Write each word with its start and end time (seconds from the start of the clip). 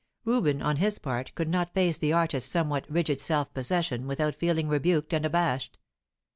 Reuben, 0.25 0.63
on 0.63 0.77
his 0.77 0.97
part, 0.97 1.31
could 1.35 1.47
not 1.47 1.75
face 1.75 1.99
the 1.99 2.11
artist's 2.11 2.51
somewhat 2.51 2.89
rigid 2.89 3.21
self 3.21 3.53
possession 3.53 4.07
without 4.07 4.33
feeling 4.33 4.67
rebuked 4.67 5.13
and 5.13 5.23
abashed. 5.27 5.77